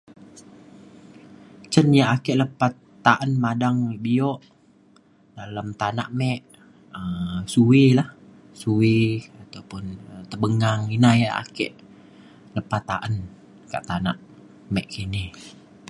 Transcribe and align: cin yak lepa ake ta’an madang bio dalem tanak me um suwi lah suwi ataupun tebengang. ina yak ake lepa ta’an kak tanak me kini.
cin 1.71 1.87
yak 1.99 2.23
lepa 2.39 2.67
ake 2.71 2.81
ta’an 3.05 3.31
madang 3.43 3.79
bio 4.03 4.29
dalem 5.35 5.67
tanak 5.81 6.09
me 6.19 6.29
um 6.97 7.35
suwi 7.53 7.83
lah 7.97 8.09
suwi 8.61 8.95
ataupun 9.43 9.83
tebengang. 10.29 10.81
ina 10.95 11.09
yak 11.23 11.37
ake 11.43 11.67
lepa 12.55 12.77
ta’an 12.89 13.13
kak 13.71 13.83
tanak 13.89 14.17
me 14.73 14.81
kini. 14.93 15.23